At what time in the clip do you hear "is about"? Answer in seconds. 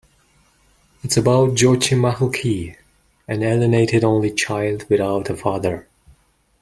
1.11-1.61